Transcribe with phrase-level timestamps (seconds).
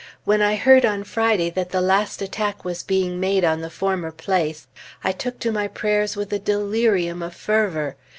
[0.25, 4.11] When I heard on Friday that the last attack was being made on the former
[4.11, 4.65] place,
[5.03, 7.95] I took to my prayers with a delirium of fervor.